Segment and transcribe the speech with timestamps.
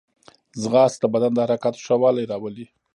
[0.61, 2.65] ځغاسته د بدن د حرکاتو ښه والی راولي